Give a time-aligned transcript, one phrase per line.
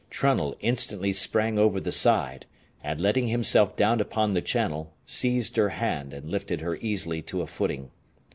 [0.09, 2.47] Trunnell instantly sprang over the side,
[2.83, 7.43] and letting himself down upon the channel, seized her hand and lifted her easily to
[7.43, 7.91] a footing.